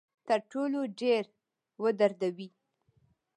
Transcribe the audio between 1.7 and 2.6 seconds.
ودردوي.